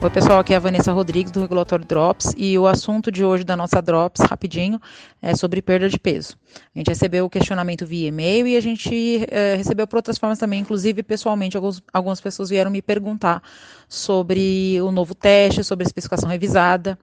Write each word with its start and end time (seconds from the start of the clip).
Oi, 0.00 0.10
pessoal, 0.10 0.38
aqui 0.38 0.54
é 0.54 0.56
a 0.56 0.60
Vanessa 0.60 0.92
Rodrigues 0.92 1.32
do 1.32 1.40
Regulatório 1.40 1.84
Drops 1.84 2.32
e 2.36 2.56
o 2.56 2.68
assunto 2.68 3.10
de 3.10 3.24
hoje 3.24 3.42
da 3.42 3.56
nossa 3.56 3.82
Drops, 3.82 4.20
rapidinho, 4.20 4.80
é 5.20 5.34
sobre 5.34 5.60
perda 5.60 5.88
de 5.88 5.98
peso. 5.98 6.36
A 6.72 6.78
gente 6.78 6.86
recebeu 6.86 7.24
o 7.24 7.30
questionamento 7.30 7.84
via 7.84 8.06
e-mail 8.06 8.46
e 8.46 8.56
a 8.56 8.60
gente 8.60 9.26
é, 9.28 9.56
recebeu 9.56 9.88
por 9.88 9.96
outras 9.96 10.16
formas 10.16 10.38
também, 10.38 10.60
inclusive 10.60 11.02
pessoalmente, 11.02 11.56
alguns, 11.56 11.82
algumas 11.92 12.20
pessoas 12.20 12.48
vieram 12.48 12.70
me 12.70 12.80
perguntar 12.80 13.42
sobre 13.88 14.80
o 14.80 14.92
novo 14.92 15.16
teste, 15.16 15.64
sobre 15.64 15.84
a 15.84 15.88
especificação 15.88 16.28
revisada. 16.28 16.96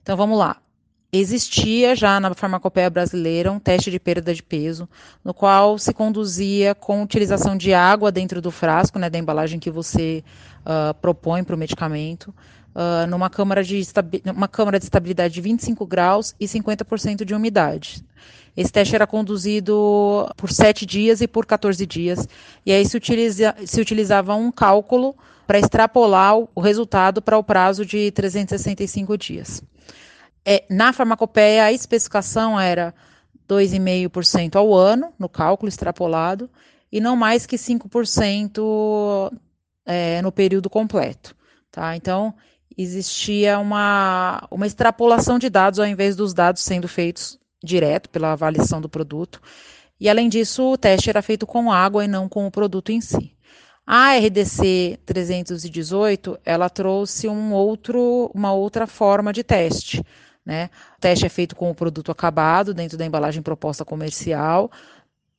Então 0.00 0.16
vamos 0.16 0.38
lá. 0.38 0.56
Existia 1.12 1.94
já 1.94 2.18
na 2.18 2.34
farmacopeia 2.34 2.90
brasileira 2.90 3.50
um 3.52 3.60
teste 3.60 3.90
de 3.90 3.98
perda 3.98 4.34
de 4.34 4.42
peso, 4.42 4.88
no 5.24 5.32
qual 5.32 5.78
se 5.78 5.94
conduzia 5.94 6.74
com 6.74 7.02
utilização 7.02 7.56
de 7.56 7.72
água 7.72 8.10
dentro 8.10 8.42
do 8.42 8.50
frasco, 8.50 8.98
né, 8.98 9.08
da 9.08 9.18
embalagem 9.18 9.60
que 9.60 9.70
você 9.70 10.24
uh, 10.60 10.92
propõe 10.94 11.44
para 11.44 11.54
o 11.54 11.58
medicamento, 11.58 12.34
uh, 12.74 13.06
numa 13.08 13.30
câmara 13.30 13.62
de, 13.62 13.80
uma 14.26 14.48
câmara 14.48 14.78
de 14.80 14.84
estabilidade 14.84 15.32
de 15.32 15.40
25 15.40 15.86
graus 15.86 16.34
e 16.40 16.46
50% 16.46 17.24
de 17.24 17.34
umidade. 17.34 18.04
Esse 18.56 18.72
teste 18.72 18.94
era 18.94 19.06
conduzido 19.06 20.28
por 20.36 20.50
7 20.50 20.84
dias 20.84 21.20
e 21.20 21.28
por 21.28 21.46
14 21.46 21.86
dias, 21.86 22.26
e 22.64 22.72
aí 22.72 22.84
se, 22.84 22.96
utiliza, 22.96 23.54
se 23.64 23.80
utilizava 23.80 24.34
um 24.34 24.50
cálculo 24.50 25.14
para 25.46 25.58
extrapolar 25.58 26.36
o 26.36 26.60
resultado 26.60 27.22
para 27.22 27.38
o 27.38 27.44
prazo 27.44 27.86
de 27.86 28.10
365 28.10 29.16
dias. 29.16 29.62
É, 30.48 30.64
na 30.70 30.92
farmacopeia, 30.92 31.64
a 31.64 31.72
especificação 31.72 32.58
era 32.58 32.94
2,5% 33.48 34.54
ao 34.54 34.72
ano, 34.72 35.12
no 35.18 35.28
cálculo 35.28 35.68
extrapolado, 35.68 36.48
e 36.90 37.00
não 37.00 37.16
mais 37.16 37.44
que 37.46 37.56
5% 37.56 39.32
é, 39.84 40.22
no 40.22 40.30
período 40.30 40.70
completo. 40.70 41.34
Tá? 41.68 41.96
Então, 41.96 42.32
existia 42.78 43.58
uma, 43.58 44.46
uma 44.48 44.68
extrapolação 44.68 45.36
de 45.36 45.50
dados 45.50 45.80
ao 45.80 45.86
invés 45.86 46.14
dos 46.14 46.32
dados 46.32 46.62
sendo 46.62 46.86
feitos 46.86 47.38
direto 47.62 48.08
pela 48.08 48.32
avaliação 48.32 48.80
do 48.80 48.88
produto. 48.88 49.42
E, 49.98 50.08
além 50.08 50.28
disso, 50.28 50.62
o 50.62 50.78
teste 50.78 51.10
era 51.10 51.22
feito 51.22 51.44
com 51.44 51.72
água 51.72 52.04
e 52.04 52.08
não 52.08 52.28
com 52.28 52.46
o 52.46 52.50
produto 52.52 52.92
em 52.92 53.00
si. 53.00 53.32
A 53.84 54.16
RDC 54.16 55.00
318, 55.06 56.38
ela 56.44 56.68
trouxe 56.68 57.26
um 57.28 57.52
outro, 57.52 58.30
uma 58.32 58.52
outra 58.52 58.86
forma 58.86 59.32
de 59.32 59.42
teste. 59.42 60.04
Né? 60.46 60.70
O 60.96 61.00
teste 61.00 61.26
é 61.26 61.28
feito 61.28 61.56
com 61.56 61.68
o 61.68 61.74
produto 61.74 62.12
acabado 62.12 62.72
dentro 62.72 62.96
da 62.96 63.04
embalagem 63.04 63.42
proposta 63.42 63.84
comercial, 63.84 64.70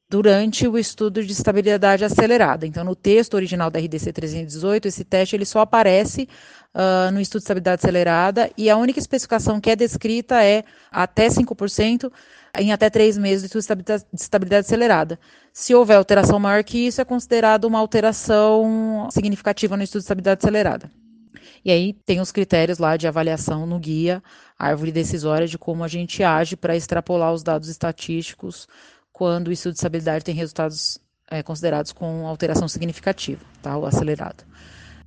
durante 0.10 0.68
o 0.68 0.78
estudo 0.78 1.24
de 1.24 1.32
estabilidade 1.32 2.04
acelerada. 2.06 2.66
Então, 2.66 2.84
no 2.84 2.96
texto 2.96 3.34
original 3.34 3.70
da 3.70 3.80
RDC 3.80 4.14
318, 4.14 4.88
esse 4.88 5.04
teste 5.04 5.36
ele 5.36 5.46
só 5.46 5.60
aparece 5.60 6.30
uh, 6.74 7.12
no 7.12 7.20
estudo 7.20 7.40
de 7.40 7.44
estabilidade 7.44 7.82
acelerada 7.82 8.50
e 8.58 8.70
a 8.70 8.78
única 8.78 9.00
especificação 9.00 9.60
que 9.60 9.70
é 9.70 9.76
descrita 9.76 10.44
é 10.44 10.64
até 10.92 11.28
5% 11.28 12.12
em 12.60 12.72
até 12.72 12.90
três 12.90 13.18
meses 13.18 13.42
de 13.42 13.58
estudo 13.58 13.84
de 13.84 14.06
estabilidade 14.14 14.66
acelerada. 14.66 15.20
Se 15.52 15.76
houver 15.76 15.98
alteração 15.98 16.40
maior 16.40 16.64
que 16.64 16.88
isso, 16.88 17.02
é 17.02 17.06
considerado 17.06 17.66
uma 17.66 17.80
alteração 17.80 19.10
significativa 19.12 19.76
no 19.76 19.84
estudo 19.84 20.00
de 20.00 20.06
estabilidade 20.06 20.40
acelerada. 20.40 20.90
E 21.64 21.72
aí 21.72 21.94
tem 22.06 22.20
os 22.20 22.32
critérios 22.32 22.78
lá 22.78 22.98
de 22.98 23.08
avaliação 23.08 23.66
no 23.66 23.80
guia, 23.80 24.24
árvore 24.58 24.92
decisória, 24.92 25.48
de 25.48 25.58
como 25.58 25.84
a 25.84 25.88
gente 25.88 26.24
age 26.24 26.56
para 26.56 26.76
extrapolar 26.76 27.34
os 27.34 27.44
dados 27.44 27.70
estatísticos 27.70 28.68
quando 29.12 29.48
o 29.48 29.52
estudo 29.52 29.74
de 29.74 29.80
estabilidade 29.80 30.24
tem 30.24 30.36
resultados 30.36 31.00
é, 31.30 31.44
considerados 31.44 31.92
com 31.92 32.28
alteração 32.28 32.68
significativa, 32.68 33.42
tá? 33.62 33.78
O 33.78 33.86
acelerado. 33.86 34.44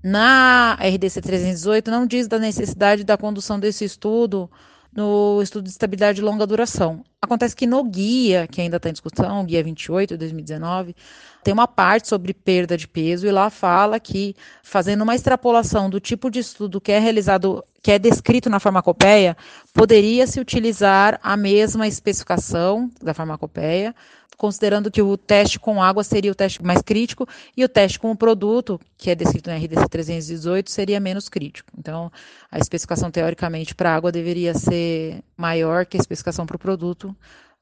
Na 0.03 0.75
RDC 0.81 1.21
318 1.21 1.91
não 1.91 2.07
diz 2.07 2.27
da 2.27 2.39
necessidade 2.39 3.05
da 3.05 3.17
condução 3.17 3.61
desse 3.61 3.85
estudo 3.85 4.51
no 4.93 5.41
estudo 5.43 5.65
de 5.65 5.71
estabilidade 5.71 6.17
de 6.17 6.23
longa 6.23 6.47
duração. 6.47 7.05
Acontece 7.23 7.55
que 7.55 7.67
no 7.67 7.85
guia, 7.85 8.49
que 8.49 8.63
ainda 8.63 8.79
está 8.79 8.89
em 8.89 8.93
discussão, 8.93 9.45
guia 9.45 9.63
28 9.63 10.15
de 10.15 10.17
2019, 10.17 10.97
tem 11.45 11.53
uma 11.53 11.69
parte 11.69 12.09
sobre 12.09 12.33
perda 12.33 12.79
de 12.79 12.89
peso 12.89 13.27
e 13.27 13.31
lá 13.31 13.51
fala 13.51 14.01
que, 14.01 14.35
fazendo 14.63 15.03
uma 15.03 15.15
extrapolação 15.15 15.91
do 15.91 16.01
tipo 16.01 16.31
de 16.31 16.39
estudo 16.39 16.81
que 16.81 16.91
é 16.91 16.99
realizado 16.99 17.63
que 17.83 17.93
é 17.93 17.99
descrito 17.99 18.49
na 18.49 18.59
farmacopeia, 18.59 19.37
poderia 19.75 20.27
se 20.27 20.41
utilizar 20.41 21.21
a 21.23 21.37
mesma 21.37 21.87
especificação 21.87 22.91
da 23.03 23.13
farmacopeia, 23.13 23.95
considerando 24.41 24.91
que 24.91 25.03
o 25.03 25.19
teste 25.19 25.61
com 25.61 25.83
água 25.83 26.03
seria 26.03 26.33
o 26.33 26.35
teste 26.35 26.63
mais 26.65 26.81
crítico 26.81 27.29
e 27.55 27.63
o 27.63 27.69
teste 27.69 27.99
com 27.99 28.11
o 28.11 28.17
produto, 28.17 28.81
que 28.97 29.11
é 29.11 29.15
descrito 29.15 29.51
na 29.51 29.57
RDC 29.57 29.87
318, 29.87 30.71
seria 30.71 30.99
menos 30.99 31.29
crítico. 31.29 31.71
Então, 31.79 32.11
a 32.51 32.59
especificação 32.59 33.11
teoricamente 33.11 33.75
para 33.75 33.95
água 33.95 34.11
deveria 34.11 34.55
ser 34.55 35.23
maior 35.37 35.85
que 35.85 35.99
a 35.99 36.01
especificação 36.01 36.47
para 36.47 36.57
o 36.57 36.59
produto, 36.59 37.10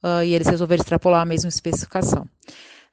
uh, 0.02 0.22
e 0.24 0.34
eles 0.34 0.46
resolveram 0.46 0.82
extrapolar 0.82 1.22
a 1.22 1.26
mesma 1.26 1.48
especificação. 1.48 2.28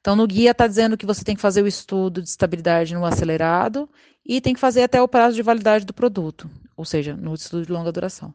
Então, 0.01 0.16
no 0.16 0.27
guia 0.27 0.51
está 0.51 0.67
dizendo 0.67 0.97
que 0.97 1.05
você 1.05 1.23
tem 1.23 1.35
que 1.35 1.41
fazer 1.41 1.63
o 1.63 1.67
estudo 1.67 2.21
de 2.21 2.29
estabilidade 2.29 2.93
no 2.93 3.05
acelerado 3.05 3.89
e 4.25 4.39
tem 4.39 4.53
que 4.53 4.59
fazer 4.59 4.83
até 4.83 5.01
o 5.01 5.07
prazo 5.07 5.35
de 5.35 5.41
validade 5.41 5.85
do 5.85 5.93
produto 5.93 6.49
ou 6.75 6.85
seja, 6.85 7.16
no 7.16 7.33
estudo 7.33 7.66
de 7.66 7.71
longa 7.71 7.91
duração. 7.91 8.33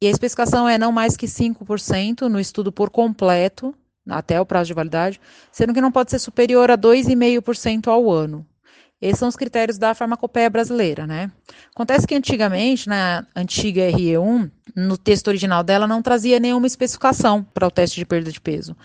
E 0.00 0.06
a 0.06 0.10
especificação 0.10 0.68
é 0.68 0.78
não 0.78 0.92
mais 0.92 1.16
que 1.16 1.26
5% 1.26 2.22
no 2.22 2.40
estudo 2.40 2.72
por 2.72 2.90
completo, 2.90 3.74
até 4.08 4.40
o 4.40 4.46
prazo 4.46 4.68
de 4.68 4.74
validade, 4.74 5.20
sendo 5.52 5.74
que 5.74 5.80
não 5.80 5.92
pode 5.92 6.10
ser 6.10 6.18
superior 6.18 6.70
a 6.70 6.78
2,5% 6.78 7.88
ao 7.88 8.10
ano. 8.10 8.46
Esses 9.00 9.18
são 9.18 9.28
os 9.28 9.36
critérios 9.36 9.78
da 9.78 9.94
farmacopeia 9.94 10.50
brasileira, 10.50 11.06
né? 11.06 11.30
Acontece 11.74 12.06
que 12.06 12.14
antigamente, 12.14 12.88
na 12.88 13.24
antiga 13.34 13.90
RE1, 13.90 14.50
no 14.76 14.98
texto 14.98 15.28
original 15.28 15.62
dela 15.62 15.86
não 15.86 16.02
trazia 16.02 16.38
nenhuma 16.38 16.66
especificação 16.66 17.42
para 17.42 17.66
o 17.66 17.70
teste 17.70 17.98
de 17.98 18.04
perda 18.04 18.30
de 18.30 18.40
peso. 18.40 18.76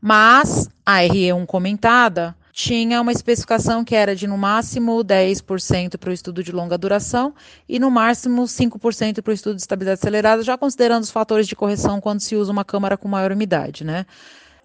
Mas 0.00 0.68
a 0.84 0.98
RE1 0.98 1.46
comentada 1.46 2.36
tinha 2.52 3.00
uma 3.00 3.10
especificação 3.10 3.84
que 3.84 3.96
era 3.96 4.14
de 4.14 4.28
no 4.28 4.38
máximo 4.38 5.04
10% 5.04 5.98
para 5.98 6.10
o 6.10 6.12
estudo 6.12 6.42
de 6.42 6.52
longa 6.52 6.78
duração 6.78 7.34
e 7.68 7.80
no 7.80 7.90
máximo 7.90 8.42
5% 8.44 9.22
para 9.22 9.30
o 9.30 9.34
estudo 9.34 9.56
de 9.56 9.62
estabilidade 9.62 9.98
acelerada, 10.00 10.42
já 10.42 10.56
considerando 10.56 11.02
os 11.02 11.10
fatores 11.10 11.48
de 11.48 11.56
correção 11.56 12.00
quando 12.00 12.20
se 12.20 12.36
usa 12.36 12.52
uma 12.52 12.64
câmara 12.64 12.96
com 12.96 13.08
maior 13.08 13.32
umidade, 13.32 13.82
né? 13.82 14.06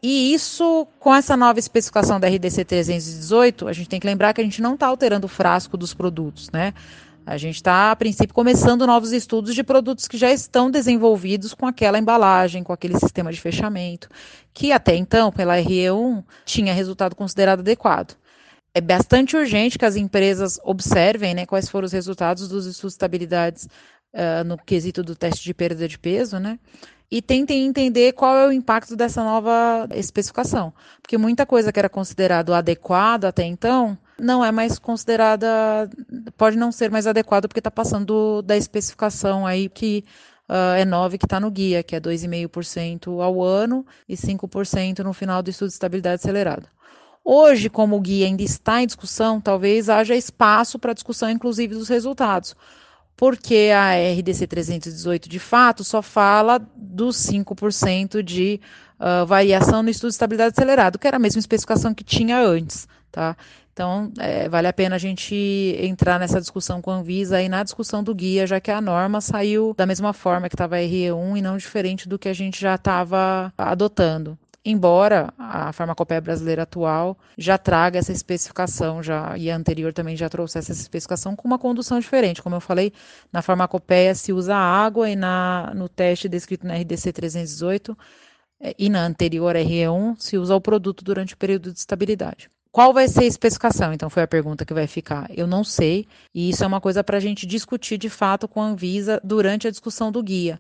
E 0.02 0.34
isso, 0.34 0.88
com 0.98 1.14
essa 1.14 1.36
nova 1.36 1.60
especificação 1.60 2.20
da 2.20 2.28
RDC 2.28 2.64
318, 2.64 3.68
a 3.68 3.74
gente 3.74 3.90
tem 3.90 4.00
que 4.00 4.08
lembrar 4.08 4.34
que 4.34 4.40
a 4.40 4.44
gente 4.44 4.62
não 4.62 4.76
está 4.76 4.88
alterando 4.88 5.26
o 5.26 5.30
frasco 5.30 5.76
dos 5.76 5.94
produtos, 5.94 6.50
né? 6.52 6.74
A 7.26 7.38
gente 7.38 7.58
está, 7.58 7.92
a 7.92 7.96
princípio, 7.96 8.34
começando 8.34 8.88
novos 8.88 9.12
estudos 9.12 9.54
de 9.54 9.64
produtos 9.64 10.08
que 10.08 10.18
já 10.18 10.32
estão 10.32 10.72
desenvolvidos 10.72 11.54
com 11.54 11.68
aquela 11.68 12.00
embalagem, 12.00 12.64
com 12.64 12.74
aquele 12.74 12.98
sistema 12.98 13.32
de 13.32 13.40
fechamento, 13.40 14.10
que 14.54 14.72
até 14.72 14.96
então, 14.96 15.32
pela 15.32 15.56
RE1, 15.58 16.24
tinha 16.44 16.74
resultado 16.74 17.16
considerado 17.16 17.60
adequado. 17.60 18.16
É 18.74 18.82
bastante 18.82 19.36
urgente 19.36 19.78
que 19.78 19.86
as 19.86 19.96
empresas 19.96 20.60
observem 20.64 21.36
né, 21.36 21.46
quais 21.46 21.70
foram 21.70 21.86
os 21.86 21.92
resultados 21.92 22.48
dos 22.48 22.66
estudos 22.66 22.94
de 22.94 22.96
estabilidade 22.96 23.68
uh, 24.14 24.44
no 24.44 24.58
quesito 24.58 25.04
do 25.04 25.16
teste 25.16 25.44
de 25.44 25.54
perda 25.54 25.88
de 25.88 26.00
peso, 26.00 26.40
né? 26.40 26.58
E 27.12 27.22
tentem 27.22 27.66
entender 27.66 28.14
qual 28.14 28.36
é 28.36 28.48
o 28.48 28.52
impacto 28.52 28.96
dessa 28.96 29.24
nova 29.24 29.88
especificação. 29.96 30.74
Porque 31.02 31.18
muita 31.18 31.46
coisa 31.46 31.72
que 31.72 31.80
era 31.80 31.90
considerado 31.90 32.54
adequada 32.54 33.30
até 33.30 33.44
então 33.44 33.98
não 34.20 34.44
é 34.44 34.52
mais 34.52 34.78
considerada, 34.78 35.90
pode 36.38 36.58
não 36.58 36.72
ser 36.72 36.92
mais 36.92 37.08
adequada 37.08 37.48
porque 37.48 37.60
está 37.60 37.72
passando 37.72 38.42
da 38.42 38.56
especificação 38.56 39.48
aí 39.48 39.70
que 39.70 40.04
uh, 40.50 40.76
é 40.78 40.86
9 40.86 41.18
que 41.18 41.26
está 41.26 41.40
no 41.40 41.50
guia, 41.50 41.82
que 41.82 41.96
é 41.96 42.02
2,5% 42.02 43.22
ao 43.22 43.42
ano 43.42 43.86
e 44.08 44.16
5% 44.16 45.00
no 45.00 45.14
final 45.14 45.42
do 45.42 45.50
estudo 45.50 45.70
de 45.70 45.74
estabilidade 45.74 46.22
acelerada. 46.22 46.68
Hoje, 47.24 47.70
como 47.70 47.96
o 47.96 48.02
guia 48.02 48.26
ainda 48.26 48.44
está 48.44 48.82
em 48.82 48.88
discussão, 48.88 49.40
talvez 49.40 49.90
haja 49.90 50.16
espaço 50.16 50.78
para 50.78 50.94
discussão, 50.94 51.30
inclusive, 51.30 51.76
dos 51.76 51.88
resultados 51.88 52.56
porque 53.20 53.70
a 53.76 53.96
RDC 53.96 54.48
318 54.48 55.28
de 55.28 55.40
fato 55.40 55.84
só 55.84 56.02
fala 56.02 56.58
dos 56.74 57.18
5% 57.18 58.24
de 58.24 58.62
uh, 58.98 59.26
variação 59.26 59.84
no 59.84 59.90
estudo 59.90 60.12
de 60.12 60.14
estabilidade 60.14 60.54
acelerado, 60.56 60.98
que 60.98 61.06
era 61.06 61.18
a 61.18 61.20
mesma 61.20 61.40
especificação 61.42 61.94
que 61.94 62.02
tinha 62.02 62.40
antes, 62.40 62.88
tá? 63.12 63.36
Então, 63.74 64.10
é, 64.20 64.48
vale 64.48 64.68
a 64.68 64.74
pena 64.74 64.96
a 64.96 65.00
gente 65.00 65.36
entrar 65.82 66.18
nessa 66.18 66.40
discussão 66.40 66.82
com 66.82 66.92
a 66.92 66.96
Anvisa 66.96 67.42
e 67.42 67.50
na 67.50 67.62
discussão 67.62 68.02
do 68.02 68.16
guia, 68.16 68.48
já 68.48 68.62
que 68.62 68.72
a 68.72 68.80
norma 68.80 69.20
saiu 69.20 69.74
da 69.76 69.86
mesma 69.86 70.14
forma 70.14 70.48
que 70.48 70.56
estava 70.56 70.78
a 70.78 70.80
RE1 70.80 71.38
e 71.38 71.42
não 71.42 71.58
diferente 71.58 72.08
do 72.08 72.18
que 72.18 72.30
a 72.30 72.34
gente 72.34 72.62
já 72.62 72.76
estava 72.76 73.52
adotando 73.58 74.38
embora 74.70 75.34
a 75.38 75.74
farmacopeia 75.74 76.22
brasileira 76.22 76.64
atual 76.64 77.18
já 77.38 77.58
traga 77.58 78.00
essa 78.00 78.12
especificação 78.12 79.02
já 79.02 79.38
e 79.38 79.50
a 79.50 79.56
anterior 79.56 79.94
também 79.94 80.16
já 80.16 80.30
trouxesse 80.30 80.72
essa 80.72 80.82
especificação 80.82 81.36
com 81.36 81.48
uma 81.48 81.58
condução 81.58 82.00
diferente. 82.00 82.42
Como 82.42 82.56
eu 82.56 82.62
falei, 82.62 82.94
na 83.32 83.42
farmacopeia 83.42 84.14
se 84.14 84.32
usa 84.32 84.56
água 84.56 85.10
e 85.10 85.16
na, 85.16 85.74
no 85.76 85.90
teste 85.90 86.30
descrito 86.30 86.68
na 86.68 86.76
RDC 86.76 87.12
318 87.12 87.98
e 88.78 88.90
na 88.90 89.06
anterior 89.06 89.56
RE1 89.56 90.16
se 90.20 90.38
usa 90.38 90.56
o 90.56 90.62
produto 90.62 91.04
durante 91.04 91.34
o 91.34 91.38
período 91.38 91.72
de 91.72 91.80
estabilidade. 91.80 92.50
Qual 92.72 92.94
vai 92.94 93.08
ser 93.08 93.22
a 93.22 93.28
especificação? 93.28 93.94
Então, 93.94 94.10
foi 94.10 94.22
a 94.22 94.28
pergunta 94.28 94.64
que 94.64 94.74
vai 94.74 94.86
ficar. 94.86 95.28
Eu 95.36 95.48
não 95.48 95.64
sei, 95.64 96.08
e 96.34 96.50
isso 96.50 96.64
é 96.64 96.68
uma 96.68 96.80
coisa 96.80 97.04
para 97.04 97.18
a 97.18 97.20
gente 97.20 97.48
discutir 97.48 97.98
de 97.98 98.10
fato 98.10 98.48
com 98.48 98.62
a 98.62 98.66
Anvisa 98.66 99.20
durante 99.24 99.68
a 99.68 99.72
discussão 99.72 100.12
do 100.12 100.22
guia. 100.22 100.60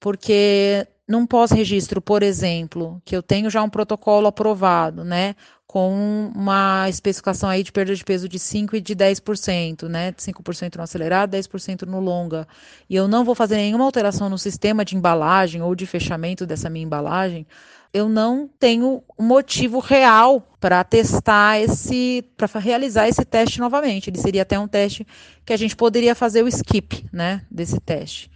Porque 0.00 0.86
num 1.08 1.26
pós-registro, 1.26 2.00
por 2.00 2.22
exemplo, 2.22 3.00
que 3.04 3.16
eu 3.16 3.22
tenho 3.22 3.48
já 3.48 3.62
um 3.62 3.70
protocolo 3.70 4.26
aprovado, 4.26 5.04
né, 5.04 5.34
com 5.66 6.32
uma 6.34 6.88
especificação 6.88 7.48
aí 7.48 7.62
de 7.62 7.70
perda 7.70 7.94
de 7.94 8.04
peso 8.04 8.28
de 8.28 8.38
5 8.38 8.76
e 8.76 8.80
de 8.80 8.94
10%, 8.94 9.88
né, 9.88 10.12
5% 10.12 10.76
no 10.76 10.82
acelerado, 10.82 11.30
10% 11.30 11.82
no 11.82 12.00
longa, 12.00 12.46
e 12.88 12.96
eu 12.96 13.06
não 13.06 13.24
vou 13.24 13.34
fazer 13.34 13.56
nenhuma 13.56 13.84
alteração 13.84 14.28
no 14.28 14.38
sistema 14.38 14.84
de 14.84 14.96
embalagem 14.96 15.62
ou 15.62 15.74
de 15.74 15.86
fechamento 15.86 16.46
dessa 16.46 16.70
minha 16.70 16.84
embalagem, 16.84 17.46
eu 17.92 18.08
não 18.08 18.48
tenho 18.58 19.02
motivo 19.18 19.78
real 19.78 20.40
para 20.60 20.84
testar 20.84 21.60
esse, 21.60 22.22
para 22.36 22.46
realizar 22.60 23.08
esse 23.08 23.24
teste 23.24 23.58
novamente. 23.58 24.10
Ele 24.10 24.18
seria 24.18 24.42
até 24.42 24.58
um 24.58 24.68
teste 24.68 25.06
que 25.46 25.52
a 25.52 25.56
gente 25.56 25.74
poderia 25.74 26.14
fazer 26.14 26.42
o 26.42 26.48
skip, 26.48 27.06
né, 27.12 27.42
desse 27.50 27.80
teste. 27.80 28.30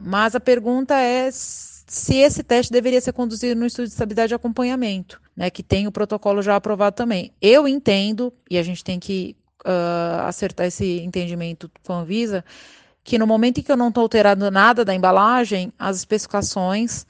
Mas 0.00 0.34
a 0.34 0.40
pergunta 0.40 0.94
é 0.98 1.28
se 1.92 2.16
esse 2.16 2.42
teste 2.42 2.72
deveria 2.72 3.02
ser 3.02 3.12
conduzido 3.12 3.54
no 3.60 3.66
estudo 3.66 3.84
de 3.84 3.92
estabilidade 3.92 4.32
e 4.32 4.34
acompanhamento, 4.34 5.20
né, 5.36 5.50
que 5.50 5.62
tem 5.62 5.86
o 5.86 5.92
protocolo 5.92 6.40
já 6.40 6.56
aprovado 6.56 6.96
também. 6.96 7.30
Eu 7.38 7.68
entendo, 7.68 8.32
e 8.50 8.56
a 8.56 8.62
gente 8.62 8.82
tem 8.82 8.98
que 8.98 9.36
uh, 9.62 10.22
acertar 10.22 10.66
esse 10.66 11.00
entendimento 11.00 11.70
com 11.84 11.92
a 11.92 11.98
Anvisa, 11.98 12.42
que 13.04 13.18
no 13.18 13.26
momento 13.26 13.60
em 13.60 13.62
que 13.62 13.70
eu 13.70 13.76
não 13.76 13.88
estou 13.88 14.04
alterando 14.04 14.50
nada 14.50 14.86
da 14.86 14.94
embalagem, 14.94 15.70
as 15.78 15.98
especificações 15.98 17.04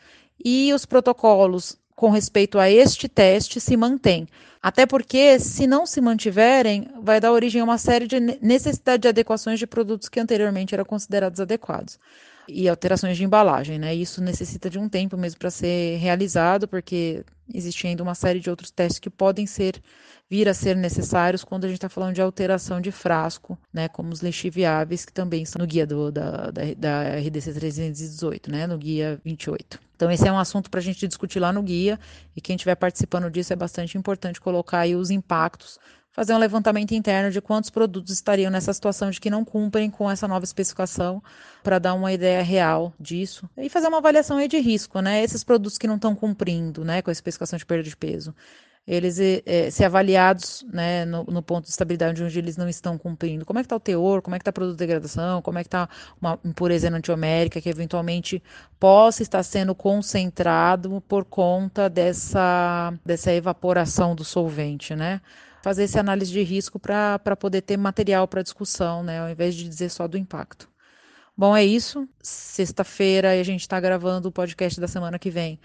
e 0.45 0.73
os 0.73 0.85
protocolos 0.85 1.79
com 1.95 2.11
respeito 2.11 2.59
a 2.59 2.69
este 2.69 3.09
teste 3.09 3.61
se 3.61 3.77
mantém. 3.77 4.27
Até 4.61 4.85
porque, 4.85 5.39
se 5.39 5.65
não 5.65 5.87
se 5.87 6.01
mantiverem, 6.01 6.89
vai 7.01 7.21
dar 7.21 7.31
origem 7.31 7.61
a 7.61 7.65
uma 7.65 7.79
série 7.79 8.09
de 8.09 8.19
necessidade 8.19 9.03
de 9.03 9.09
adequações 9.09 9.61
de 9.61 9.67
produtos 9.67 10.09
que 10.09 10.19
anteriormente 10.19 10.75
eram 10.75 10.85
considerados 10.85 11.39
adequados. 11.39 12.01
E 12.49 12.69
alterações 12.69 13.17
de 13.17 13.25
embalagem, 13.25 13.79
né? 13.79 13.95
Isso 13.95 14.21
necessita 14.23 14.69
de 14.69 14.79
um 14.79 14.89
tempo 14.89 15.17
mesmo 15.17 15.39
para 15.39 15.51
ser 15.51 15.97
realizado, 15.99 16.67
porque 16.67 17.25
existe 17.53 17.87
ainda 17.87 18.03
uma 18.03 18.15
série 18.15 18.41
de 18.41 18.51
outros 18.51 18.71
testes 18.71 18.99
que 18.99 19.11
podem 19.11 19.47
ser 19.47 19.81
vir 20.29 20.49
a 20.49 20.55
ser 20.55 20.75
necessários 20.75 21.45
quando 21.45 21.65
a 21.65 21.69
gente 21.69 21.77
está 21.77 21.91
falando 21.91 22.15
de 22.15 22.23
alteração 22.23 22.81
de 22.81 22.91
frasco, 22.91 23.59
né, 23.73 23.87
como 23.89 24.13
os 24.13 24.23
lixiviáveis, 24.23 25.05
que 25.05 25.13
também 25.13 25.43
estão 25.43 25.61
no 25.61 25.67
guia 25.67 25.87
do, 25.87 26.11
da, 26.11 26.51
da, 26.51 26.63
da 26.75 27.19
RDC 27.19 27.53
318, 27.53 28.51
né, 28.51 28.67
no 28.67 28.79
guia 28.79 29.21
28. 29.23 29.79
Então, 30.03 30.11
esse 30.11 30.27
é 30.27 30.33
um 30.33 30.39
assunto 30.39 30.69
para 30.69 30.81
a 30.81 30.83
gente 30.83 31.07
discutir 31.07 31.39
lá 31.39 31.53
no 31.53 31.63
guia, 31.63 31.97
e 32.35 32.41
quem 32.41 32.57
estiver 32.57 32.75
participando 32.75 33.31
disso 33.31 33.53
é 33.53 33.57
bastante 33.57 33.97
importante 33.97 34.41
colocar 34.41 34.81
aí 34.81 34.97
os 34.97 35.11
impactos 35.11 35.79
fazer 36.11 36.35
um 36.35 36.39
levantamento 36.39 36.93
interno 36.93 37.31
de 37.31 37.41
quantos 37.41 37.71
produtos 37.71 38.13
estariam 38.13 38.51
nessa 38.51 38.73
situação 38.73 39.11
de 39.11 39.21
que 39.21 39.31
não 39.31 39.45
cumprem 39.45 39.89
com 39.89 40.11
essa 40.11 40.27
nova 40.27 40.45
especificação, 40.45 41.23
para 41.63 41.79
dar 41.79 41.95
uma 41.95 42.13
ideia 42.13 42.43
real 42.43 42.93
disso. 42.99 43.49
E 43.57 43.69
fazer 43.71 43.87
uma 43.87 43.99
avaliação 43.99 44.39
aí 44.39 44.49
de 44.49 44.59
risco, 44.59 45.01
né? 45.01 45.23
Esses 45.23 45.45
produtos 45.45 45.79
que 45.79 45.87
não 45.87 45.95
estão 45.95 46.17
cumprindo 46.17 46.85
né, 46.85 47.01
com 47.01 47.09
a 47.09 47.13
especificação 47.13 47.57
de 47.57 47.65
perda 47.65 47.85
de 47.85 47.97
peso 47.97 48.35
eles 48.87 49.19
é, 49.21 49.71
ser 49.71 49.85
avaliados 49.85 50.65
né, 50.73 51.05
no, 51.05 51.25
no, 51.25 51.43
ponto 51.43 51.65
de 51.65 51.71
estabilidade 51.71 52.23
onde 52.23 52.37
eles 52.37 52.57
não 52.57 52.69
estão 52.69 52.99
cumprindo. 52.99 53.45
Como 53.45 53.59
é 53.59 53.63
que 53.63 53.67
está 53.67 53.77
o 53.77 53.81
teor, 53.81 54.21
como 54.21 54.35
é 54.35 54.39
que 54.39 54.43
está 54.43 54.51
a 54.51 54.53
produto 54.53 54.75
de 54.75 54.79
degradação, 54.79 55.41
como 55.41 55.59
é 55.59 55.63
que 55.63 55.69
está 55.69 55.89
uma 56.21 56.39
impureza 56.45 56.89
enantiomérica 56.89 57.61
que 57.61 57.69
eventualmente 57.69 58.43
possa 58.81 59.23
estar 59.23 59.43
sendo 59.45 59.75
concentrado 59.75 61.01
por 61.03 61.25
conta 61.25 61.89
dessa, 61.89 62.93
dessa 63.05 63.33
evaporação 63.33 64.17
do 64.17 64.25
solvente, 64.25 64.97
né? 64.97 65.21
Fazer 65.63 65.85
essa 65.85 66.01
análise 66.01 66.33
de 66.33 66.43
risco 66.43 66.77
para 66.81 67.37
poder 67.39 67.63
ter 67.63 67.77
material 67.77 68.27
para 68.27 68.43
discussão, 68.43 69.05
né? 69.05 69.21
Ao 69.21 69.31
invés 69.31 69.55
de 69.55 69.69
dizer 69.69 69.91
só 69.91 70.09
do 70.09 70.19
impacto. 70.19 70.69
Bom, 71.37 71.57
é 71.57 71.65
isso. 71.65 72.09
Sexta-feira 72.21 73.31
a 73.31 73.43
gente 73.45 73.61
está 73.61 73.79
gravando 73.79 74.29
o 74.29 74.33
podcast 74.33 74.81
da 74.81 74.89
semana 74.89 75.21
que 75.21 75.31
vem 75.31 75.59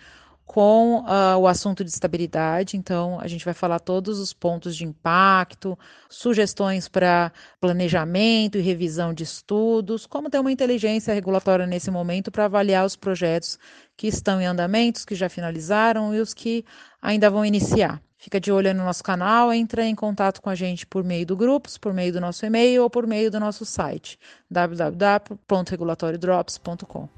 com 0.48 1.02
uh, 1.02 1.38
o 1.38 1.46
assunto 1.46 1.84
de 1.84 1.92
estabilidade. 1.92 2.78
Então, 2.78 3.20
a 3.20 3.28
gente 3.28 3.44
vai 3.44 3.54
falar 3.54 3.80
todos 3.80 4.18
os 4.18 4.32
pontos 4.34 4.78
de 4.78 4.86
impacto, 4.86 5.78
sugestões 6.10 6.88
para 6.88 7.34
planejamento 7.60 8.58
e 8.58 8.62
revisão 8.62 9.14
de 9.14 9.24
estudos, 9.24 10.06
como 10.08 10.30
ter 10.30 10.40
uma 10.40 10.52
inteligência 10.52 11.14
regulatória 11.14 11.68
nesse 11.68 11.92
momento 11.92 12.32
para 12.32 12.46
avaliar 12.46 12.86
os 12.86 12.96
projetos 12.96 13.60
que 13.96 14.08
estão 14.08 14.42
em 14.42 14.46
andamentos, 14.46 15.04
que 15.04 15.16
já 15.16 15.28
finalizaram 15.28 16.16
e 16.16 16.22
os 16.22 16.34
que 16.34 16.64
ainda 17.02 17.30
vão 17.30 17.44
iniciar. 17.46 18.02
Fica 18.18 18.40
de 18.40 18.50
olho 18.52 18.74
no 18.74 18.86
nosso 18.86 19.04
canal, 19.04 19.54
entra 19.54 19.86
em 19.86 19.94
contato 19.94 20.42
com 20.42 20.50
a 20.50 20.56
gente 20.56 20.88
por 20.88 21.04
meio 21.04 21.26
do 21.26 21.36
grupos, 21.36 21.78
por 21.78 21.94
meio 21.94 22.14
do 22.14 22.22
nosso 22.22 22.46
e-mail 22.46 22.84
ou 22.84 22.90
por 22.90 23.06
meio 23.06 23.30
do 23.30 23.40
nosso 23.40 23.66
site 23.66 24.18
www.regulatoriodrops.com. 24.50 27.10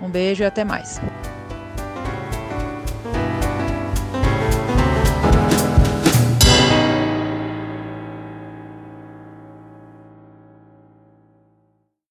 Um 0.00 0.10
beijo 0.10 0.42
e 0.42 0.46
até 0.46 0.64
mais. 0.64 0.98